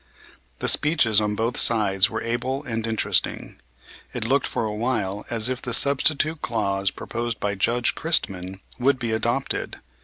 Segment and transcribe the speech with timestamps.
[0.57, 3.59] The speeches on both sides were able and interesting.
[4.15, 8.97] It looked for a while as if the substitute clause proposed by Judge Christman would
[8.97, 9.75] be adopted.